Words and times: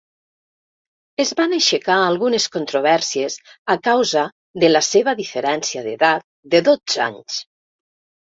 Es 1.23 1.33
van 1.39 1.51
aixecar 1.57 1.97
algunes 2.05 2.47
controvèrsies 2.55 3.35
a 3.75 3.75
causa 3.89 4.25
de 4.65 4.71
la 4.73 4.83
seva 4.89 5.15
diferència 5.21 5.85
d'edat 5.91 6.27
de 6.57 6.63
dotze 6.71 7.05
anys. 7.11 7.39